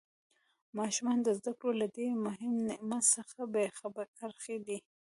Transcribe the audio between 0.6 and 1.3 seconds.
ماشومان د